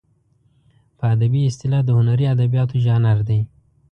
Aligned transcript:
په 0.97 1.03
ادبي 1.15 1.41
اصطلاح 1.49 1.81
د 1.85 1.89
هنري 1.97 2.25
ادبیاتو 2.33 2.75
ژانر 2.85 3.17
دی. 3.27 3.39